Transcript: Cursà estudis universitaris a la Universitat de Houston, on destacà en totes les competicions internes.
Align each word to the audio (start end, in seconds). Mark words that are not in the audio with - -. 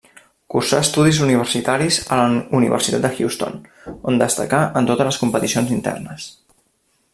Cursà 0.51 0.77
estudis 0.85 1.19
universitaris 1.25 1.99
a 2.15 2.17
la 2.21 2.39
Universitat 2.61 3.05
de 3.05 3.13
Houston, 3.19 3.61
on 4.13 4.19
destacà 4.25 4.65
en 4.81 4.91
totes 4.91 5.11
les 5.11 5.23
competicions 5.27 5.79
internes. 5.79 6.29